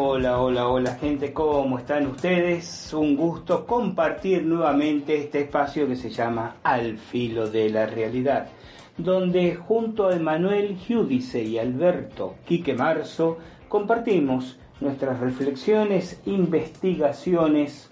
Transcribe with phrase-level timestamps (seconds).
[0.00, 2.92] Hola, hola, hola gente, ¿cómo están ustedes?
[2.94, 8.46] Un gusto compartir nuevamente este espacio que se llama Al filo de la realidad,
[8.96, 17.90] donde junto a Emanuel Giudice y Alberto Quique Marzo compartimos nuestras reflexiones, investigaciones,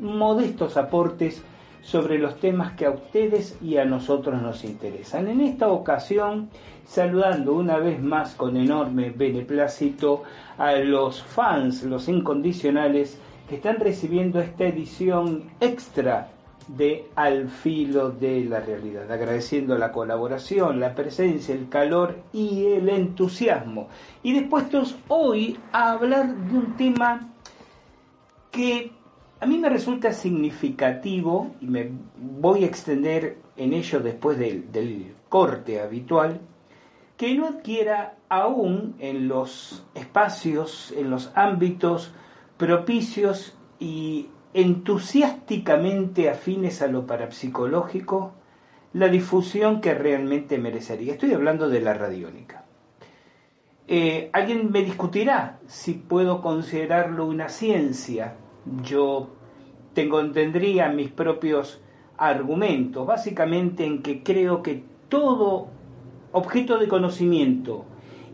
[0.00, 1.44] modestos aportes
[1.82, 5.28] sobre los temas que a ustedes y a nosotros nos interesan.
[5.28, 6.50] En esta ocasión,
[6.86, 10.22] saludando una vez más con enorme beneplácito
[10.58, 16.28] a los fans, los incondicionales, que están recibiendo esta edición extra
[16.68, 22.88] de Al filo de la realidad, agradeciendo la colaboración, la presencia, el calor y el
[22.88, 23.88] entusiasmo.
[24.22, 27.28] Y dispuestos hoy a hablar de un tema
[28.52, 28.92] que
[29.40, 35.80] a mí me resulta significativo, y me voy a extender en ello después del, corte
[35.80, 36.40] habitual,
[37.16, 42.12] que no adquiera aún en los espacios, en los ámbitos
[42.56, 48.32] propicios y entusiásticamente afines a lo parapsicológico,
[48.92, 51.12] la difusión que realmente merecería.
[51.12, 52.64] Estoy hablando de la radiónica.
[53.86, 58.34] Eh, alguien me discutirá si puedo considerarlo una ciencia
[58.82, 59.30] yo
[59.94, 61.80] tengo, tendría mis propios
[62.16, 65.68] argumentos, básicamente en que creo que todo
[66.32, 67.84] objeto de conocimiento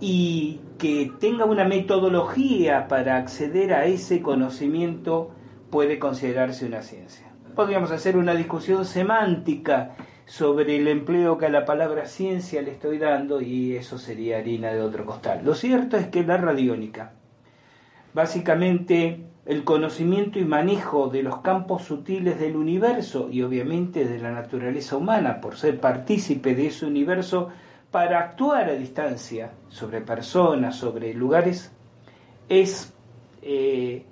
[0.00, 5.30] y que tenga una metodología para acceder a ese conocimiento
[5.70, 7.26] puede considerarse una ciencia.
[7.54, 9.96] Podríamos hacer una discusión semántica
[10.26, 14.72] sobre el empleo que a la palabra ciencia le estoy dando y eso sería harina
[14.72, 15.40] de otro costal.
[15.44, 17.12] Lo cierto es que la radiónica
[18.14, 24.30] básicamente el conocimiento y manejo de los campos sutiles del universo y obviamente de la
[24.30, 27.48] naturaleza humana, por ser partícipe de ese universo,
[27.90, 31.72] para actuar a distancia sobre personas, sobre lugares,
[32.50, 32.92] es
[33.40, 34.04] eh,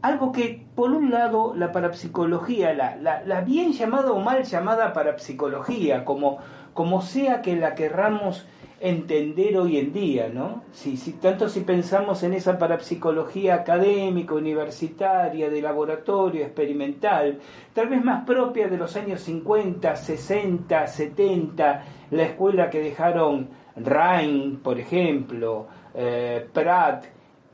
[0.00, 6.06] algo que, por un lado, la parapsicología, la, la, bien llamada o mal llamada parapsicología,
[6.06, 6.38] como,
[6.72, 8.46] como sea que la querramos
[8.80, 10.62] entender hoy en día, ¿no?
[10.72, 17.38] Si, si, tanto si pensamos en esa parapsicología académica, universitaria, de laboratorio, experimental,
[17.72, 24.60] tal vez más propia de los años 50, 60, 70, la escuela que dejaron Rhein,
[24.62, 27.06] por ejemplo, eh, Pratt,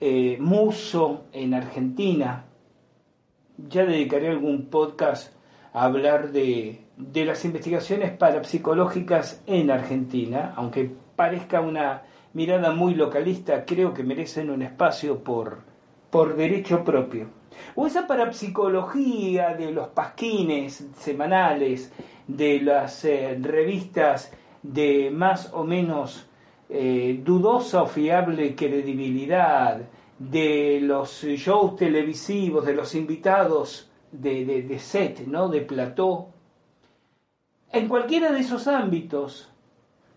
[0.00, 2.44] eh, Muso en Argentina.
[3.68, 5.32] Ya dedicaré algún podcast
[5.72, 10.90] a hablar de, de las investigaciones parapsicológicas en Argentina, aunque
[11.22, 12.02] parezca una
[12.32, 15.58] mirada muy localista, creo que merecen un espacio por,
[16.10, 17.28] por derecho propio.
[17.76, 21.92] O esa parapsicología de los pasquines semanales,
[22.26, 24.32] de las eh, revistas
[24.64, 26.26] de más o menos
[26.68, 29.80] eh, dudosa o fiable credibilidad,
[30.18, 35.48] de los shows televisivos, de los invitados de, de, de set, ¿no?
[35.48, 36.30] de plató.
[37.70, 39.51] En cualquiera de esos ámbitos,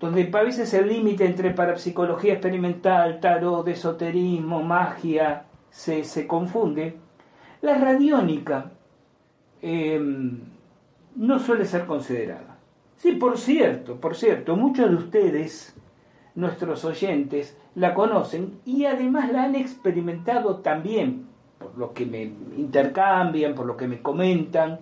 [0.00, 6.96] donde a veces el límite entre parapsicología experimental, tarot, esoterismo, magia, se, se confunde,
[7.62, 8.72] la radiónica
[9.62, 10.38] em,
[11.16, 12.58] no suele ser considerada.
[12.96, 15.74] Sí, por cierto, por cierto, muchos de ustedes,
[16.34, 21.26] nuestros oyentes, la conocen y además la han experimentado también,
[21.58, 22.22] por lo que me
[22.56, 24.80] intercambian, por lo que me comentan,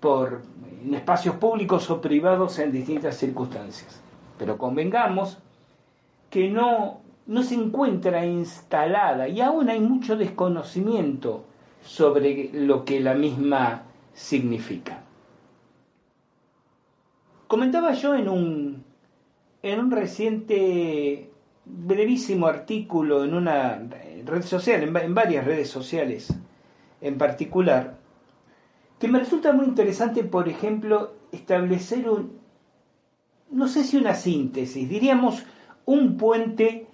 [0.00, 0.42] por
[0.84, 4.00] en espacios públicos o privados en distintas circunstancias.
[4.40, 5.36] Pero convengamos
[6.30, 11.44] que no, no se encuentra instalada y aún hay mucho desconocimiento
[11.84, 13.82] sobre lo que la misma
[14.14, 15.02] significa.
[17.48, 18.84] Comentaba yo en un,
[19.62, 21.30] en un reciente
[21.66, 23.78] brevísimo artículo en una
[24.24, 26.32] red social, en, varias redes sociales
[27.02, 27.98] en particular,
[28.98, 32.39] que me resulta muy interesante, por ejemplo, establecer un,
[33.50, 35.44] no sé si una síntesis, diríamos
[35.86, 36.86] un puente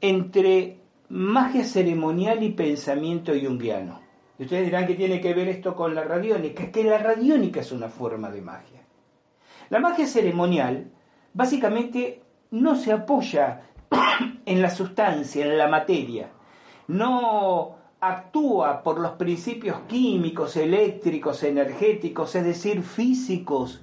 [0.00, 0.78] entre
[1.08, 4.00] magia ceremonial y pensamiento junguiano.
[4.38, 7.72] Y ustedes dirán que tiene que ver esto con la radiónica, que la radiónica es
[7.72, 8.80] una forma de magia.
[9.68, 10.90] La magia ceremonial
[11.34, 13.62] básicamente no se apoya
[14.46, 16.30] en la sustancia, en la materia,
[16.88, 23.82] no actúa por los principios químicos, eléctricos, energéticos, es decir, físicos,